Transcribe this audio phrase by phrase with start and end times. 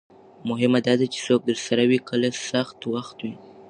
[0.49, 3.33] مهمه دا ده چې څوک درسره وي کله سخت وخت وي.